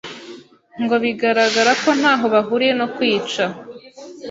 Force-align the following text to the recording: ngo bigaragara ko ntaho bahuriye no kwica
ngo 0.81 0.95
bigaragara 1.03 1.71
ko 1.83 1.89
ntaho 1.99 2.25
bahuriye 2.33 2.73
no 2.79 2.87
kwica 2.95 3.43